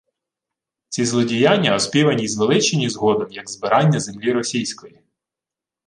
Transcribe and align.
Ці 0.89 1.05
злодіяння 1.05 1.75
оспівані 1.75 2.23
й 2.23 2.27
звеличені 2.27 2.89
згодом 2.89 3.31
як 3.31 3.49
«збирання 3.49 3.99
землі 3.99 4.31
російської» 4.31 5.03